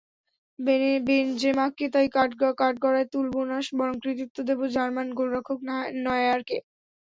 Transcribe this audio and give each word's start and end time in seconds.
বেনজেমাকে 1.07 1.85
তাই 1.93 2.07
কাঠগড়ায় 2.59 3.07
তুলব 3.13 3.35
না, 3.49 3.57
বরং 3.79 3.95
কৃতিত্ব 4.03 4.37
দেব 4.49 4.59
জার্মান 4.75 5.07
গোলরক্ষক 5.17 5.59
নয়্যারকে। 6.05 6.57